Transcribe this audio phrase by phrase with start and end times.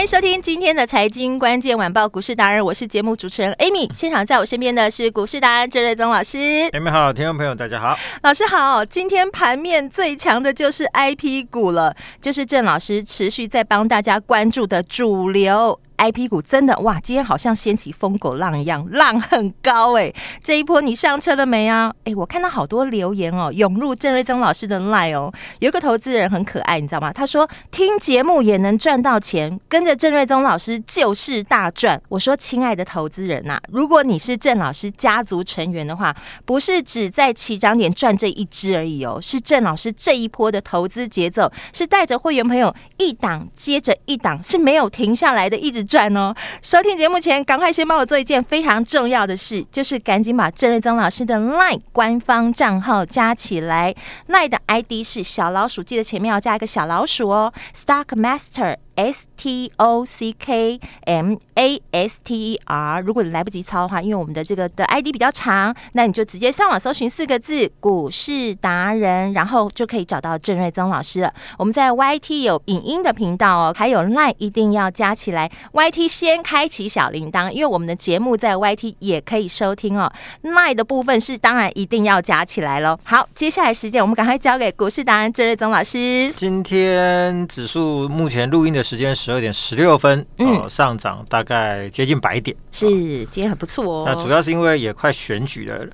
[0.00, 3.86] 欢迎收听今天的财经关键晚报股市达人，我是节目主持人 Amy。
[3.94, 6.38] 现场在我身边的是股市达人郑瑞宗老师。
[6.38, 8.82] Amy 好，听众朋友大家好，老师好。
[8.82, 15.78] 今天盘面最强的就是 IP 股了，就是郑老师持续在帮大家关注的主流。
[16.00, 20.10] IP 股真的哇，今天好像掀起疯狗浪一样，浪很高哎、
[20.42, 21.92] 这一波你上车了没啊？
[22.04, 25.30] 哎，我看到好多留言哦，涌入郑瑞宗老师的 LINE 哦。
[25.58, 27.12] 有个投资人很可爱，你知道吗？
[27.12, 32.00] 他说听节目也能赚到钱，跟着郑瑞宗老师就是大赚。
[32.08, 45.89] 我说亲爱的投资人呐、啊，如果你是郑老师家族成员的话，不是只在起涨点赚这一支而已哦，是郑老师这一波的投资节奏是带着会员朋友一档接着一档是没有停下来的，一直。
[45.90, 46.32] 赚哦！
[46.62, 53.92] 收听节目前，赶快先帮我做一件非常重要的事，就是赶紧把郑瑞增老师的 LINE 官方账号加起来。
[54.28, 57.52] LINE 的 ID 是小老鼠，记得前面要加一个小老鼠哦。
[57.74, 58.76] Stock Master。
[58.96, 71.32] S T O C K M A S T E R，如果你来不及抄的话，因为我们的这个的 ID 比较长，那你就直接上网搜寻四个字“股市达人”，然后就可以找到郑瑞宗老师了。
[71.56, 75.50] 我们在 YT 有影音的频道哦，还有 LINE 一定要加起来。
[75.72, 80.12] YT 先开启小铃铛，因为我们的节目在 YT 也可以收听哦。
[80.42, 82.98] LINE 的部分是当然一定要加起来喽。
[83.04, 86.30] 好，接下来时间我们赶快交给股市达人郑瑞宗老师。
[86.36, 88.84] 今天指数目前录音的。
[88.90, 92.88] 时间十二点十六分，哦，上涨大概接近百点，是
[93.26, 94.04] 今天很不错哦。
[94.04, 95.86] 那主要是因为也快选举了，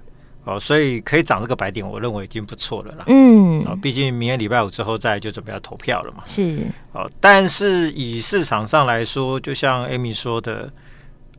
[0.45, 3.05] 哦，所以可以涨这个百点，我认为已经不错了啦。
[3.09, 6.23] 嗯，哦，毕竟明天礼拜五之后再就准备要投票了嘛。
[6.25, 6.57] 是
[6.93, 10.73] 哦，但是以市场上来说，就像 Amy 说的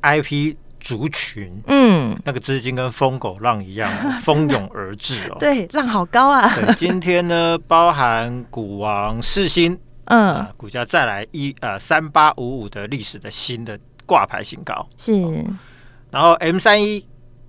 [0.04, 3.92] ，IP 族群，嗯，那个资金跟疯狗浪一样
[4.22, 5.38] 蜂拥而至哦。
[5.40, 6.54] 对，浪好高啊。
[6.54, 9.76] 对，今天呢，包含股王世芯。
[10.08, 14.88] 嗯、呃，股价再来一呃三八五五的历史的新的挂牌新高。
[14.98, 15.14] 是，
[16.12, 17.06] 然后 M 三一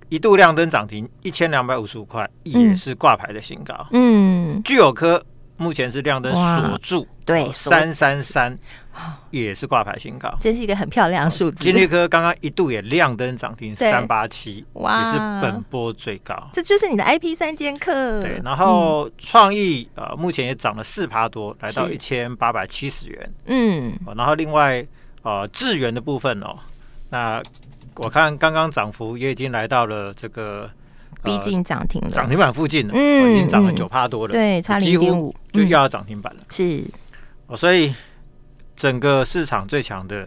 [0.09, 3.87] 一度亮灯涨停一千两百五十五块，也是挂牌的新高。
[3.91, 5.23] 嗯，具有科
[5.59, 8.57] 目前是亮灯锁住，对三三三。
[9.29, 11.63] 也是挂牌新高，这是一个很漂亮的数字。
[11.63, 16.35] 金立科刚刚一度也亮灯涨停三八七，哇，也是本波最高。
[16.51, 18.19] 这就是你的 IP 三剑客。
[18.21, 23.31] 对，然后创意呃目前也涨了四趴多，来到一千八百七十元。
[23.45, 24.85] 嗯，然后另外
[25.21, 26.57] 呃智源的部分哦，
[27.09, 27.41] 那
[27.95, 30.69] 我看刚刚涨幅也已经来到了这个
[31.23, 36.41] 逼近涨停了，涨停板附近了，嗯，已经涨了九趴多了，对，差零点五就要涨停板了。
[36.49, 36.83] 是，
[37.47, 37.93] 哦，所以。
[38.79, 40.25] 整个市场最强的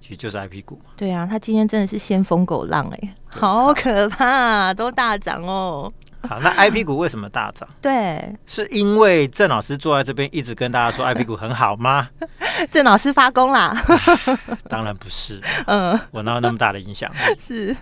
[0.00, 0.92] 其实就是 IP 股嘛。
[0.96, 5.92] 对啊，他今天真的是先疯狗浪哎、欸，好可怕、啊，都大涨哦。
[6.26, 7.68] 好，那 IP 股为什么大涨？
[7.82, 12.08] 对，是因为郑老师坐在这边一直跟大家说 IP 股很好吗？
[12.72, 13.76] 郑老师发功啦？
[14.66, 17.16] 当然不是，嗯，我哪有那么大的影响力？
[17.38, 17.76] 是，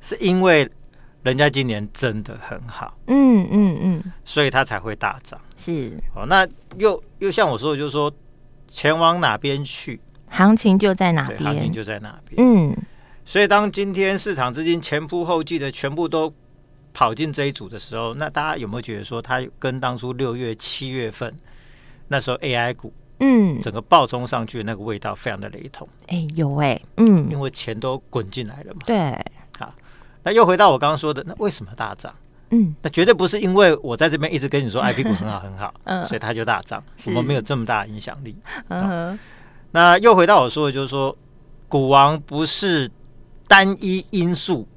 [0.00, 0.68] 是因为
[1.24, 5.40] 人家今年真的很好，嗯嗯嗯，所以他才会大涨。
[5.56, 6.46] 是，哦，那
[6.78, 8.12] 又又像我说的，就是说。
[8.66, 11.40] 钱往哪边去，行情就在哪边。
[11.40, 12.34] 行情就在哪边。
[12.38, 12.76] 嗯，
[13.24, 16.32] 所以当今天市场资金前仆后继的全部都
[16.92, 21.32] 跑进这一组的时候，那大家有没有觉得说，它跟当初六月、七月份
[22.08, 25.88] 那时候 AI 股，嗯，整个暴冲上去的那个味道非常的雷同？
[26.08, 28.80] 哎、欸，有哎、欸，嗯，因为钱都滚进来了嘛。
[28.84, 29.22] 对，好，
[30.24, 32.12] 那又回到我刚刚说的，那为什么大涨？
[32.50, 36.82] 嗯，那绝对不是因为我在这边一直跟你说 IP 股很好很好，嗯，所以它就大涨。
[37.06, 38.36] 我们没有这么大的影响力。
[38.68, 39.18] 嗯，
[39.70, 41.16] 那又回到我说的，就是说，
[41.68, 42.88] 股王不是
[43.48, 44.68] 单一因素、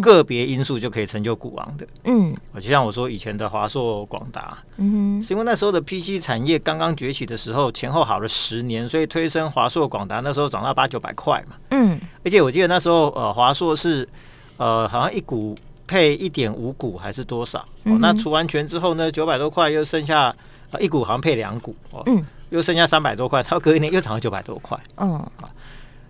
[0.00, 1.86] 个别因素就可以成就股王的。
[2.04, 11.56] 嗯，就像我说以前的华硕、广达，嗯，是因为那时候的 PC 产业刚刚崛起的时候，前后好了十年，所以推升华硕、广达那时候涨到八九百块嘛。
[11.70, 14.08] 嗯，而且我记得那时候呃，华硕是
[14.56, 15.56] 呃，好像一股。
[15.88, 17.64] 配一点五股还是多少？
[17.84, 19.08] 嗯、哦，那除完权之后呢？
[19.08, 20.34] 九百多块又剩下
[20.80, 25.48] 一股，好像配两股哦，嗯，又剩下三百多块，它隔一年又涨到九百多块，嗯，啊，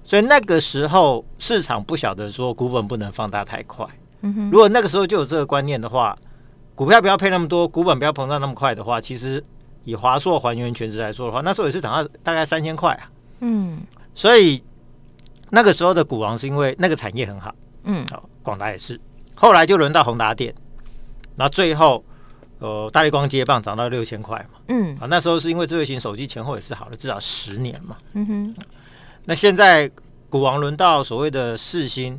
[0.03, 3.87] 所以那个时候市场不晓得说股本不能放大太快。
[4.23, 6.17] 嗯哼，如果那个时候就有这个观念的话，
[6.75, 9.45] 股票不要配那么多，股本不要膨胀那么快的话，其实
[9.85, 13.11] 以华硕还原全值来说的话，那时候也是涨到大概三千块啊。
[13.41, 13.79] 嗯，
[14.15, 14.65] 所以
[15.51, 17.55] 那个时候的股王是因为那个产业很好。
[17.89, 18.99] 嗯，好，广达也是。
[19.35, 20.55] 后来就轮到宏达电，
[21.37, 22.03] 然后最后
[22.61, 24.61] 呃大力光接棒涨到六千块嘛。
[24.69, 27.97] 嗯，啊，那时候是因为智慧型手机前后也是好了至少十年嘛。
[28.15, 28.55] 嗯哼，
[29.25, 29.91] 那现在
[30.31, 32.19] 股王轮到所谓的四星，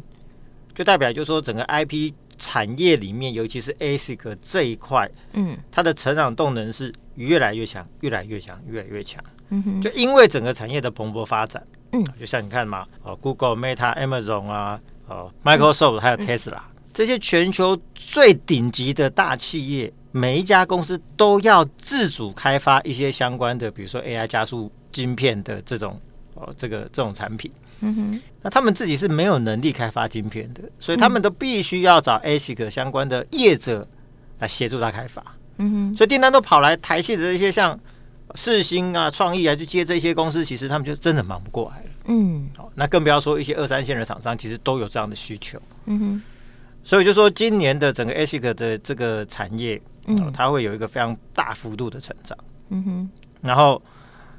[0.76, 9.24] 就代表就是说整个 IP 产业里面，尤其是 ASIC 这一块，嗯，它的成长动能是越来越强，越来越强，越来越强。
[9.50, 26.00] 嗯哼，就因为整个产业的蓬勃发展，嗯，就像你看嘛，哦，Google、Meta、Amazon 啊，哦，Microsoft 还有 Tesla、嗯、这些全球最顶级的大企业，每一家公司都要自主开发一些相关的，比如说 AI 加速晶片的这种
[26.36, 27.52] 哦，这个这种产品。
[27.80, 33.88] 嗯哼，那他们自己是没有能力开发晶片的，所以他们都必须要找 ASIC 相关的业者
[34.40, 35.24] 来协助他开发。
[35.58, 37.80] 嗯哼，所以订单都跑来台系的这些像
[38.34, 41.90] 世星啊、创意啊，去接这些公司，其实他们就真的忙不过来了。
[42.08, 45.62] 嗯，好，那更不要说一些二三线的厂商，其实都有这样的需求。
[45.86, 46.22] 嗯哼，
[46.84, 52.38] 所以就说今年的整个 ASIC 的这个产业，嗯，它会有一个非常大幅度的成长。
[52.70, 53.10] 嗯哼，
[53.42, 53.82] 然后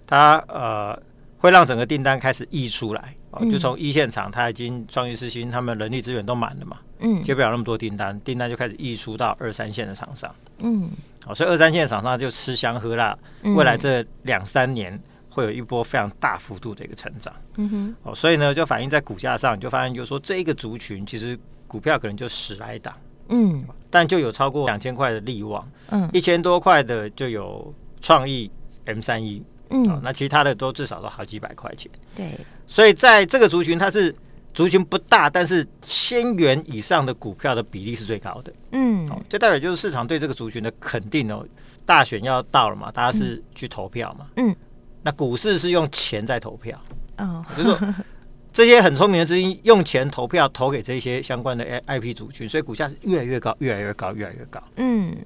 [0.06, 1.00] 它呃
[1.36, 3.14] 会让整个订单开始溢出来。
[3.30, 10.88] 哦，就从一线厂，它已经创意之星，他们人力资源都满了嘛，嗯，接不了那么多订单，订单就开始溢出到二三线的厂商，嗯，
[11.22, 14.98] 好，所以二三线的厂商就吃香喝辣，未来这两三年
[15.38, 21.38] 会有一波非常大幅度的一个成长，嗯哼，哦，所以呢，就反映在股价上，你就发现就是说这一个族群其实
[21.68, 22.92] 股票可能就十来档，
[23.28, 28.50] 嗯，但就有超过两千块的利旺，嗯，一千多块的就有创意
[28.86, 29.40] M 三一，
[29.70, 32.32] 嗯，那其他的都至少都好几百块钱，对。
[32.66, 34.14] 所以在这个族群，它是
[34.52, 38.52] 族群不大，但是千元以上的股票的比例是最高的。
[38.72, 41.46] 嗯，哦，就代表就是市场对这个族群的肯定哦。
[41.86, 44.26] 大选要到了嘛，大家是去投票嘛。
[44.36, 44.54] 嗯，
[45.02, 46.80] 那股市是用钱在投票。
[47.18, 47.94] 哦，就是说
[48.52, 54.62] 这些很聪明的资金用钱投票投给这些相关的 IP 族群，所以股价是越来越高，越来越高，越来越高。
[54.76, 55.16] 嗯，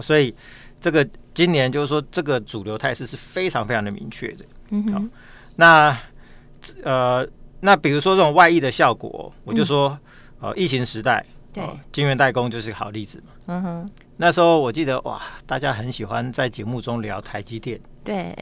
[0.00, 0.34] 所以
[0.80, 4.44] 这个今年就是说这个主流态势是非常非常的明确的。
[4.70, 5.10] 嗯哼，
[5.56, 5.96] 那。
[6.82, 7.26] 呃，
[7.60, 9.98] 那比如说这种外溢的效果，我就说，
[10.40, 11.24] 呃，疫情时代，
[11.54, 13.32] 对，晶圆代工就是个好例子嘛。
[13.46, 18.36] 嗯哼，那时候我记得哇，大家很喜欢在节目中聊台积电，对，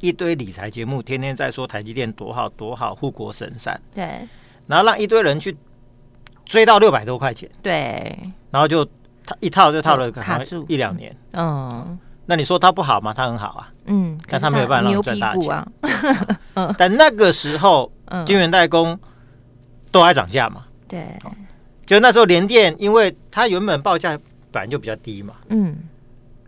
[0.00, 4.28] 一堆理财节目天天在说台积电多好多好，护国神山，对，
[4.66, 5.56] 然后让一堆人去
[6.44, 8.16] 追到六百多块钱，对，
[8.50, 8.84] 然后就
[9.24, 11.98] 套一套就套了可能一两年，嗯。
[12.24, 13.12] 那你说它不好吗？
[13.12, 15.50] 它很好啊，嗯，但它没有办法让你赚大钱。
[15.50, 15.66] 啊。
[16.78, 17.90] 但那个时候，
[18.24, 18.96] 晶圆代工
[19.90, 20.64] 都还涨价嘛？
[20.86, 21.04] 对，
[21.84, 24.16] 就那时候联电，因为它原本报价
[24.52, 25.76] 本来就比较低嘛，嗯，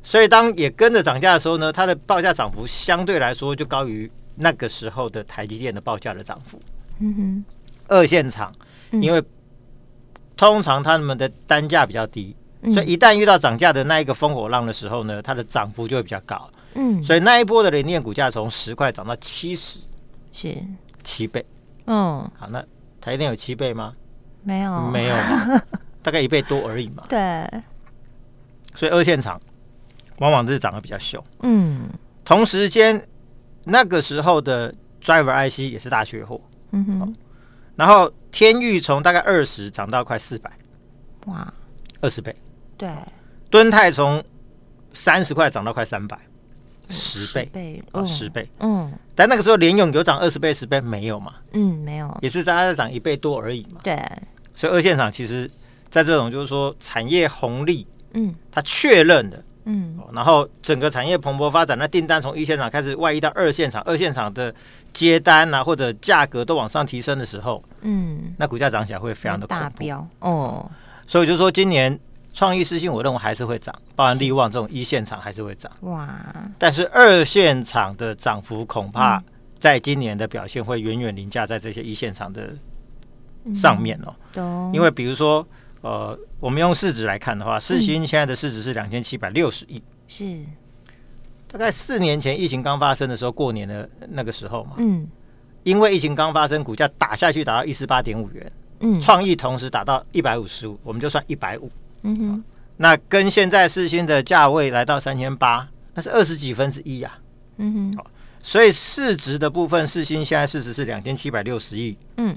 [0.05, 6.61] 所以当也跟着涨价的时候呢，它的报价涨幅相对来说就高于那个时候的台积电的报价的涨幅。
[7.01, 7.45] 嗯哼，
[7.89, 8.55] 二线厂
[8.93, 9.21] 因为
[10.37, 12.37] 通常他们的单价比较低。
[12.73, 16.49] 所以一旦遇到涨价的那一个风火浪的时候呢，它的涨幅就会比较高。
[16.73, 19.79] 嗯，所以那一波的联电股价从十块涨到七十，
[20.33, 20.57] 是
[21.03, 21.45] 七倍。
[21.87, 22.65] 嗯，好，那
[23.03, 23.93] 台电有七倍吗？
[24.43, 25.63] 没有，没有嘛，
[26.03, 27.05] 大概一倍多而已嘛。
[27.07, 27.47] 对。
[28.75, 29.39] 所以二线厂
[30.19, 31.23] 往往是涨得比较凶。
[31.43, 31.89] 嗯，
[32.25, 33.01] 同时间
[33.65, 36.41] 那个时候的 Driver IC 也是大缺货。
[36.73, 37.15] 嗯哼。
[37.77, 40.51] 然后天域从大概二十涨到快四百，
[41.27, 41.53] 哇，
[42.01, 42.35] 二十倍。
[42.77, 42.89] 对，
[43.51, 44.23] 敦泰从
[44.93, 46.17] 三十块涨到快三百，
[46.89, 51.35] 十倍，哦，十倍，嗯，但那个时候联咏有涨二十倍、十倍没有嘛？
[51.53, 53.81] 嗯，没有，也是大概在涨一倍多而已嘛。
[53.83, 53.97] 对，
[54.55, 55.51] 所以二线厂其实，
[55.91, 64.55] 在这种就是说产业红利，嗯，它确认的，嗯，然后整个产业蓬勃发展，那订单从一线厂开始外溢到二线厂，二线厂的
[64.93, 70.71] 接单啊或者价格都往上提升的时候，嗯，那股价涨起来会非常的大飙哦。
[71.07, 71.99] 所以就说今年。
[72.37, 75.71] 创意私信，我认为还是会涨，包含利旺这种一线厂还是会涨。
[75.83, 76.13] 哇！
[76.59, 79.23] 但是二线厂的涨幅恐怕
[79.61, 82.53] 在今年的表现会远远凌驾在这些一线厂的
[83.55, 84.13] 上面哦。
[84.35, 85.47] 嗯、因为比如说，
[85.85, 90.25] 呃，我们用市值来看的话，世新现在的市值是两千七百六十亿，是
[91.47, 94.77] 大概四年前疫情刚发生的时候，过年的那个时候嘛。
[94.79, 95.07] 嗯。
[95.63, 98.53] 因为疫情刚发生，股价打下去打到一四八点五元。
[98.81, 98.99] 嗯。
[98.99, 101.71] 创意同时打到一百五十五，我们就算一百五。
[102.01, 102.45] 嗯哼，
[102.79, 107.13] 那跟现在世新的价位来到三千八，那是二十几分之一呀。
[107.59, 108.05] 嗯哼，
[108.43, 111.95] 所以市值的部分，世新现在市值是两千七百六十亿。
[112.17, 112.35] 嗯，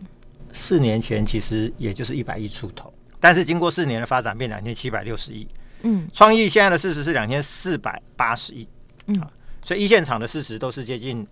[0.52, 5.48] 四年前其实也就是一百亿出头，但是经过四年的发展，变两千七百六十亿。
[5.82, 8.68] 嗯，创意现在的市值是两千四百八十亿。
[9.06, 9.22] 嗯，
[9.64, 11.26] 所以一线厂的市值都是接近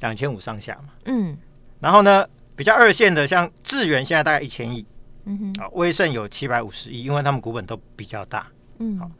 [0.00, 0.92] 两千五上下嘛。
[1.06, 1.36] 嗯，
[1.80, 4.84] 然后呢，比较二线的像智源现在大概一千亿。
[5.24, 8.46] 嗯哼，啊，威盛有七百五十亿，因为他们股本都比较大。
[8.78, 9.10] 嗯，好，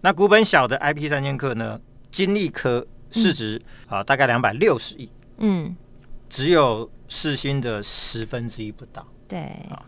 [0.00, 1.80] 那股本小的 IP 三千克呢，
[2.10, 2.86] 金利科。
[3.10, 5.74] 市值啊，大概两百六十亿，嗯，
[6.28, 9.38] 只有世芯的十分之一不到，对
[9.70, 9.82] 啊。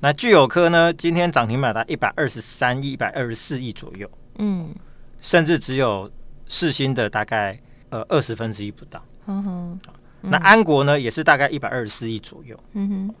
[0.00, 4.74] 那聚友科呢，今天涨停板达一百二十三亿、一百二十四亿左右，嗯，
[5.20, 6.10] 甚至只有
[6.46, 7.58] 世新的大概
[7.90, 9.80] 呃二十分之一不到，嗯哼。
[10.22, 13.14] 那安国呢，也是大概一百二十四亿左右，嗯哼。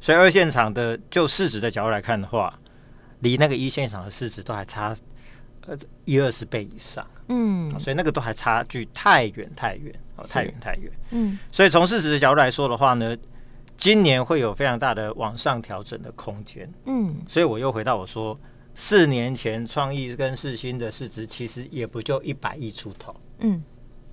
[0.00, 2.58] 所以二线厂的就市值的角度来看的话，
[3.20, 4.96] 离那个一线厂的市值都还差。
[5.66, 13.16] 呃，一二十倍以上，嗯，所以那个都还差距太远太远，哦，太远太远，嗯，所以从市值的角度来说的话呢，
[13.76, 18.38] 今年会有非常大的往上调整的空间，嗯，所以我又回到我说，
[18.74, 23.62] 四年前创意跟四星的市值其实也不就一百亿出头，嗯，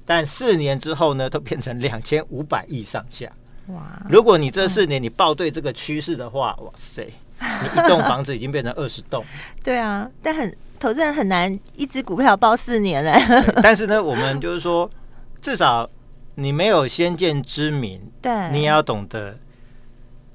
[0.06, 3.32] 但四年之后呢，都变成两千五百亿上下，
[3.68, 7.08] 哇，如果你这四年你报对这个趋势的话，哇塞，
[7.40, 9.24] 你一栋房子已经变成二十栋，
[9.64, 10.56] 对啊，但很。
[10.82, 13.14] 投资人很难一只股票报四年嘞，
[13.62, 14.90] 但是呢，我们就是说，
[15.40, 15.88] 至少
[16.34, 19.38] 你没有先见之明， 对，你也要懂得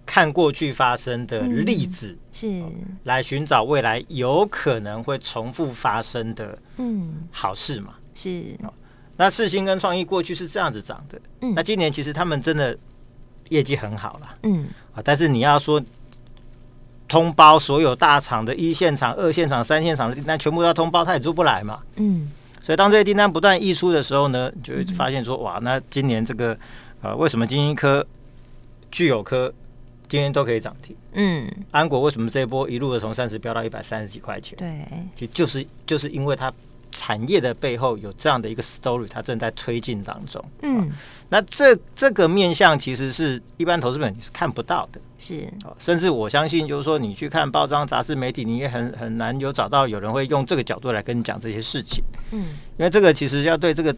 [0.07, 2.63] 看过去发生的例子，嗯、是。
[3.05, 8.45] 来寻找未来有可能会重复发生的，嗯，好事嘛，是。
[9.17, 12.75] 那四星跟创意过去是这样子涨的，嗯，那今年其实他们真的
[13.49, 15.83] 业绩很好了，嗯，啊，但是你要说。
[17.09, 21.79] 通包所有大厂的一线厂、二线厂、三线厂的订单全部都要通包，他也做不来嘛。
[21.95, 22.29] 嗯，
[22.61, 26.59] 所以当这些订单不断溢出的时候呢，就会发现说，哇，那今年这个
[27.01, 28.05] 呃，为什么精英科、
[28.91, 29.55] 具有科
[30.09, 30.97] 今天都可以涨停？
[31.13, 34.57] 嗯，安国为什么这一波一路的从三十飙到一百三十几块钱？
[34.59, 36.53] 对，其实就是就是因为它。
[36.93, 40.43] 产业的背后有这样的一个 story，它正在推进当中。
[40.63, 40.97] 嗯，啊、
[41.29, 52.03] 那这这个面向其实是一般投资本你是看不到的，是、啊、甚至我相信，就是说你去看报章、杂志、媒体，你也很很难有找到有人会用这个角度来跟你讲这些事情。
[52.31, 52.39] 嗯，
[52.79, 53.95] 因为这个其实要对这个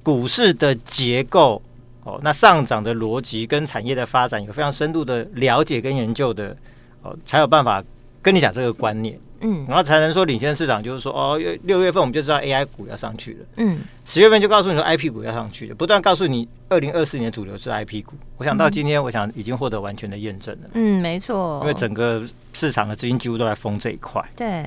[0.00, 1.60] 股市的结构
[2.04, 6.56] 哦，那上涨的逻辑跟产业的发展有非常深度的了解跟研究的
[7.02, 7.82] 哦，才有办法
[8.20, 9.18] 跟你讲这个观念。
[9.44, 13.38] 嗯，然后才能说领先市场，就是说哦，六月份我们就知道 AI 股要上去了。
[13.56, 18.14] 嗯，十月份就告诉你说 IP 股要上去了，不断告诉你二零二四年主流是 IP 股。
[18.36, 20.70] 我想到今天，我想已经获得完全的验证了。
[20.74, 24.24] 嗯，没错，因为整个市场的资金几乎都在封这一块。
[24.36, 24.64] 对，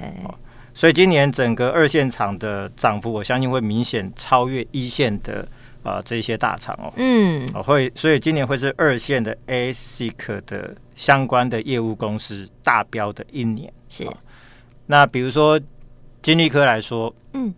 [0.73, 5.47] 所以今年整个二线厂的涨幅，我相信会明显超越一线的
[5.85, 6.91] 啊、呃、这些大厂哦。
[6.97, 13.71] 嗯，会，所以今年会是二线的 ASIC 的相关的业务公司大标的一年。
[13.87, 14.05] 是。
[14.87, 15.57] 那比如说，
[16.21, 17.53] 金立科来说，嗯，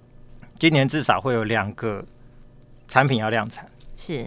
[0.59, 2.05] 今年至少会有两个
[2.87, 4.25] 产品要量产，是。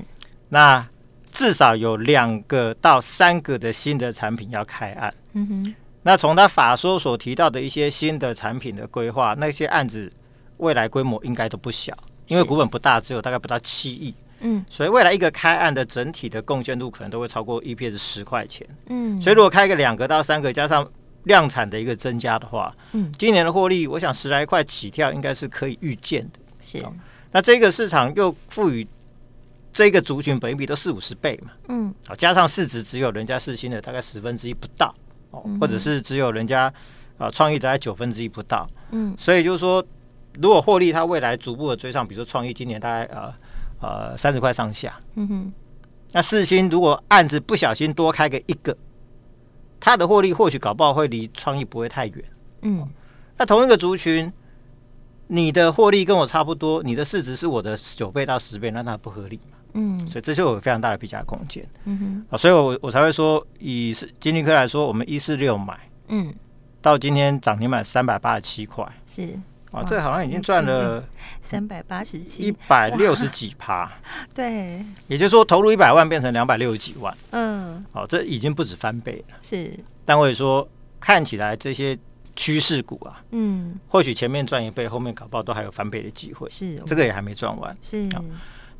[0.48, 0.84] 那
[1.32, 5.74] 至少有两个到三个的新的产品要开案，嗯哼。
[6.02, 10.10] 那从他法说所提到的一些新的产品的规划，那些案子
[10.56, 11.94] 未来规模应该都不小，
[12.30, 14.64] 因为股本不大，只有大概不到七亿，嗯。
[14.70, 19.20] 所以未来一个开案的整体的贡献度可能都会超过 EPS 十块钱，嗯。
[19.20, 20.90] 所以如果开个两个到三个，加上
[21.24, 26.38] 量产的一个增加的话，嗯，今年的获利，我想十来块起跳应该是可以预见的。
[26.60, 26.82] 是，
[27.32, 28.86] 那这个市场又赋予
[29.72, 34.94] 这个族群本益比都四五十倍嘛，嗯，好，加上市值只有人家四星的大概十分之一不到，
[35.30, 36.72] 哦，或者是只有人家
[37.18, 39.84] 啊创意大概九分之一不到，嗯，所以就是说，
[40.38, 43.34] 如果获利它未来逐步的追上，比如说创意今年大概呃
[43.80, 45.52] 呃三十块上下，嗯哼，
[46.12, 48.76] 那四星如果案子不小心多开个一个。
[49.82, 52.24] 它的获利或许搞不好会离创意不会太远，
[52.60, 52.86] 嗯，
[53.38, 54.30] 那同一个族群，
[55.26, 66.34] 你的获利跟我差不多，你的市值是我的九倍到十倍，那它不合理嘛，嗯，所以这就有非常大的比价空间，嗯哼，啊，所以我我才会说，以是金立科来说，我们一四六买，嗯，
[66.82, 69.30] 到今天涨停板三百八十七块，是。
[69.70, 71.02] 啊，这好像已经赚了
[71.42, 73.90] 三百八十几一百六十几趴，
[74.34, 79.36] 对，也就是说投入一百万变成两百六十几万，嗯，好，这已经不止翻倍了。
[79.42, 79.72] 是，
[80.04, 81.96] 但我也说看起来这些
[82.34, 86.48] 趋势股啊，嗯，或许前面赚一倍，后面搞不好都还有翻倍的机会。
[86.48, 87.76] 是，这个也还没赚完。
[87.80, 88.08] 是。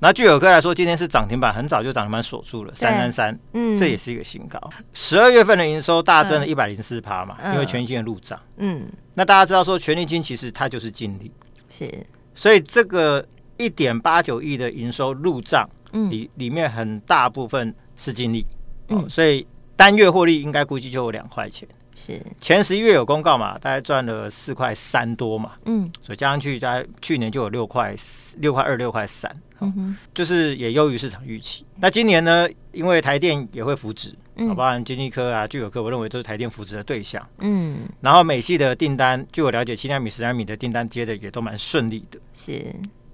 [0.03, 4.59] 那聚友哥来说，今天是涨停板，很早就涨停板锁住了三三三，嗯，这也是一个新高。
[4.95, 11.31] 十二月份的营收大增了一百零四趴嘛，因为权利金的入账，嗯，那大家知道说权利金其实它就是净利，
[11.69, 11.93] 是，
[12.35, 13.23] 所以这个
[13.59, 18.47] 一点八九亿的营收入账，嗯，里里面很大部分是净利，
[18.89, 21.69] 嗯，所以单月获利应该估计就有两块钱。
[21.95, 22.19] 是。
[22.41, 27.95] 前十一月有公告嘛，大概赚了四块三多嘛，嗯，所以加上去，在去年就有六块
[28.39, 31.65] 六块二六块三，嗯哼，就是也优于市场预期。
[31.77, 42.65] 那今年呢，因为台电也会扶植，嗯，包含经济科啊、聚友科，我认为都是台电扶植的对象，嗯，然后美系的订单，据我了解，七纳米、十纳米的订单接的也都蛮顺利的，是，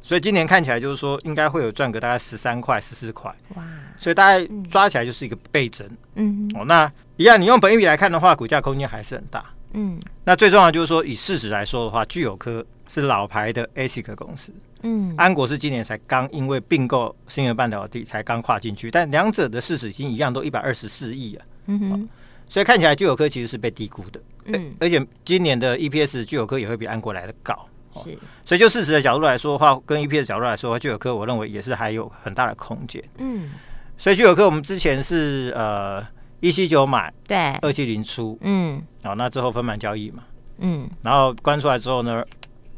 [0.02, 3.62] 所以今年看起来就是说，应该会有赚个大概十三块、十四块，哇，
[3.98, 6.90] 所以大概抓起来就是一个倍增，嗯，哦，那。
[7.18, 9.42] 一样，你用本益比来看的话，股价空间还是很大。
[9.72, 14.52] 嗯，那最重要的就是说，以市值来说的话，聚友科是老牌的 ASIC 公司。
[14.82, 21.44] 嗯，安国是今年才刚因为并购新源半导体才刚跨进去，但两者的市值已经一样，都一百二十四亿了。
[21.66, 22.08] 嗯哼、哦，
[22.48, 24.20] 所以看起来聚友科其实是被低估的。
[24.46, 27.54] 嗯，而且今年的 EPS 聚友科也会比安国来的高。
[27.92, 33.02] 哦、是，所以就市值的角度来说的话，跟 EPS 角度来说的话，聚友科我认为也是还有很大的空间。
[33.18, 33.50] 嗯，
[33.96, 36.04] 所以聚友科我们之前是呃。
[36.40, 40.22] 一七九买，对，二七零出，嗯，好，那之后分盘交易嘛，
[40.58, 42.22] 嗯，然后关出来之后呢，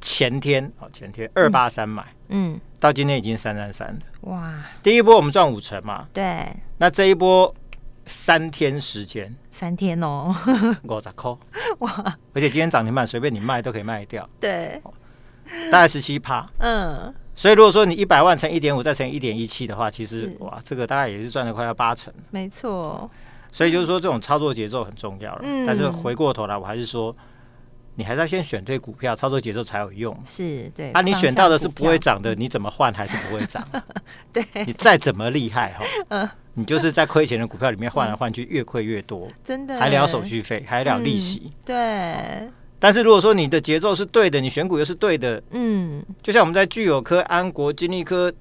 [0.01, 4.01] 前天，哦，前天二八三买，嗯，到今天已经三三三了，
[4.31, 4.53] 哇，
[4.83, 7.55] 第一波我们赚五成嘛，对，那这一波
[8.07, 10.35] 三天时间，三天哦，
[10.85, 11.37] 五十块，
[11.81, 14.81] 哇，而且今天涨停板随便你卖都可以卖掉，对，
[15.71, 23.11] 大概十七趴，嗯，所以如果说你一百万乘一点五再乘一点一七的话，其实哇，这个大概也是赚了快要八成，没错。
[23.51, 25.41] 所以就是说，这种操作节奏很重要了。
[25.43, 27.17] 嗯，但是回过头来，我还是说，
[27.99, 30.17] 你还是要先选对股票，操作节奏才有用。
[30.25, 33.61] 是对啊，你选到的是不会涨的，你怎么换还是不会涨。
[34.33, 41.53] 对，你再怎么厉害哈，嗯， 你就是在亏钱的股票里面换来换去，越亏越多， 真的还了手续费，还了利息。
[41.65, 42.49] 对。
[42.79, 48.33] 但是如果说你的节奏是对的，你选股又是对的，嗯，就像我们在聚友科、安国、金丽科。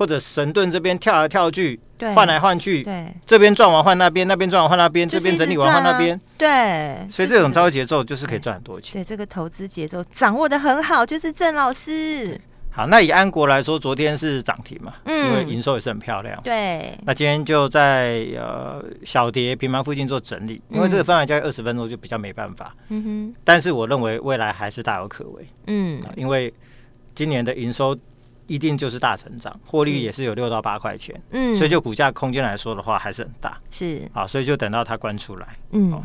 [0.00, 1.78] 或者神盾这边跳来跳去，
[2.14, 8.94] 换来换去，对，这边转完换那边，那边转完换那边，这边整理完换那边，对，所以这种操作节奏就是可以赚很多钱。
[8.94, 12.40] 对，这个投资节奏掌握的很好，就是郑老师。
[12.70, 16.40] 好，那以安国来说，昨天是涨停嘛，嗯，因为营收也是很漂亮。
[16.42, 22.74] 对，那今天就在呃小跌平盘附近做整理，因为这个分盘交易二十分钟就比较没办法。
[22.88, 25.46] 嗯哼，但是我认为未来还是大有可为。
[25.66, 26.50] 嗯，因为
[27.14, 27.94] 今年的营收。
[28.50, 36.02] 一定就是大成长，获利也是有六到八块钱，嗯，所以就股价空间来说的话还是很大，是啊，所以就等到它关出来，嗯，哦、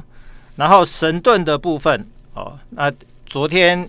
[0.55, 2.05] 然后神盾的部分
[2.35, 2.91] 哦，那
[3.25, 3.81] 昨天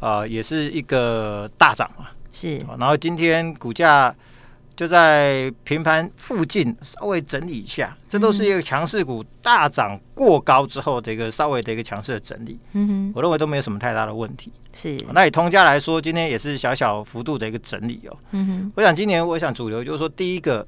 [0.00, 4.14] 啊、呃、也是一个大涨嘛，是、哦，然后今天股价。
[4.76, 12.58] 就在平盘附近稍微整理一下，这都是一个强势股大涨过高之后的一个稍微的一个强势的整理。
[12.72, 14.50] 嗯哼，我认为都没有什么太大的问题。
[14.74, 18.16] 是，那以通家来说，今天也是小小幅度的一个整理哦。
[18.32, 20.66] 嗯哼，我想今年我想主流就是说，第一个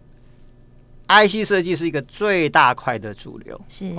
[1.09, 3.61] IC 设计是一个最大块的主流。
[3.69, 3.93] 是，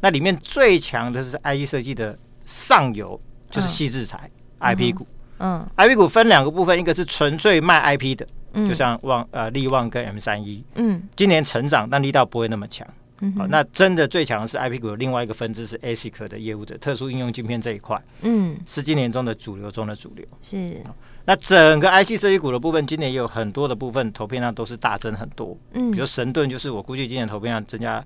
[0.00, 3.20] 那里面最强的是 IC 设计的上游，
[3.50, 5.06] 就是矽智财 IP 股。
[5.38, 8.26] 嗯，IP 股分两个部分，一个是纯粹卖 IP 的。
[8.66, 12.84] 就像旺呃力旺跟 M 三一，嗯，今年成长，但力道不会那么强。
[13.36, 20.26] 好，那真的最强的是 IP 股的另外一个分支是 ASIC 的业务的特殊应用晶片这一块，嗯，是今年中的主流中的主流。
[20.42, 20.76] 是，
[21.26, 25.56] 那整个 IC 设计股的部分，今年也有很多的部分投片量都是大增很多。
[25.72, 28.02] 嗯，比如神盾，就是我估计今年投片量增加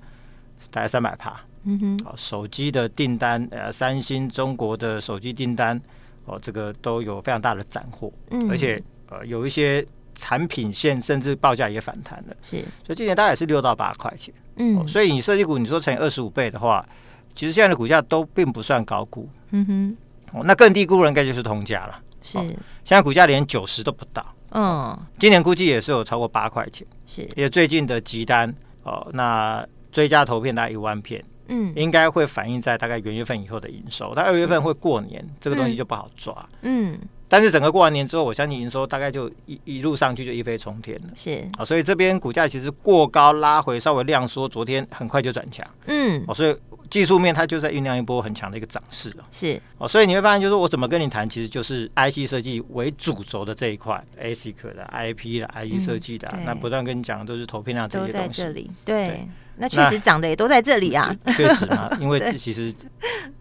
[0.70, 1.40] 大概三百帕。
[1.64, 5.80] 嗯哼，好，手机的订单，呃，三星中国的手机订单，
[6.24, 8.12] 哦，这个都有非常大的斩获。
[8.30, 9.86] 嗯，而且呃有一些。
[10.16, 16.86] 产品线甚至报价也反弹了，是，所以今年大概也是六到八块钱，嗯、哦，所以你设计股你说乘以二十五倍的话，
[17.34, 19.96] 其实现在的股价都并不算高估，嗯哼，
[20.38, 22.42] 哦，那更低估的应该就是通家了，是，哦、
[22.84, 36.98] 现在股价连九十都不到，嗯，今年估计也是有超过八块钱，是，因为最近的急单，哦，那追加投片大概一万片，嗯，应该会反映在大概元月份以后的营收，但二月份会过年，是这个东西就不好抓，嗯。
[37.24, 41.08] 嗯但是整个过完年之后，我相信营收大概就一一路上去就一飞冲天了。
[41.16, 45.66] 是啊，所以这边股价其实过高拉回，稍微量缩，昨天很快就转强。
[45.86, 46.54] 嗯，哦，所以
[46.90, 49.24] 技术面它就在酝酿一波很强的一个涨势了。
[49.30, 58.12] 是哦，所以你会发现，就是我怎么跟你谈，其实就是 IC 设计为主轴的这一块，ASIC 的 IP 的 IC 设计的，那不断跟你讲的都是投片量这些东西。
[58.12, 59.28] 都在这里，对。
[59.56, 62.74] 那确实涨的也都在这里啊，确实嘛， 因为其实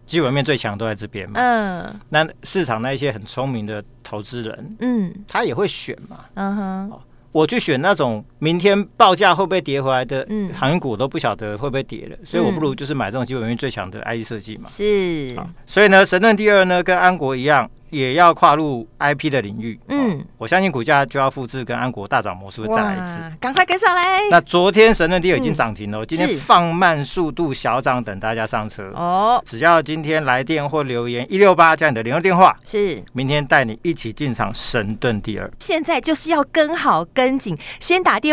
[0.05, 1.39] 基本面最强都在这边嘛。
[1.41, 6.25] 嗯，那市场那一些很聪明的投资人，嗯，他也会选嘛。
[6.35, 6.91] 嗯哼，
[7.31, 14.67] 我去选那种明天报价会不会跌回来的航运股都不晓得会不会跌了，所以我不如就是买这种基本面最强的 IE 设计嘛。
[14.67, 15.33] 是，
[15.65, 17.69] 所以呢，神盾第二呢，跟安国一样。
[17.93, 24.19] 也要跨入 IP 的领域，嗯，我相信股价就要复制跟安国大涨模式会再来一次，赶快跟上来。
[24.31, 29.39] 那昨天神盾第二已经涨停了，嗯、今天放慢速度小涨，等大家上车哦。
[29.45, 35.47] 只要今天来电或留言一六八加你的联络电话，是明天带你一起进场神盾第二。
[35.59, 38.32] 现在就是要跟好跟紧，先打电